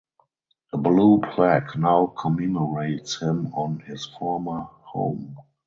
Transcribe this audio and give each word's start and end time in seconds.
A 0.73 0.79
Blue 0.79 1.21
Plaque 1.21 1.77
now 1.77 2.07
commemorates 2.07 3.21
him 3.21 3.53
on 3.53 3.77
his 3.81 4.03
former 4.07 4.61
home. 4.81 5.37